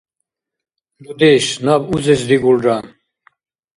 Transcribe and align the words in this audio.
–Дудеш, 1.03 1.45
наб 1.65 1.83
узес 1.93 2.21
дигулра. 2.29 2.77